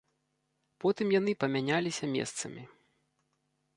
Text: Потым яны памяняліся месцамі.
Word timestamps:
Потым 0.85 1.07
яны 1.19 1.31
памяняліся 1.43 2.05
месцамі. 2.17 2.63